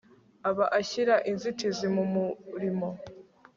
[0.49, 2.89] aba ashyira inzitizi mu murimo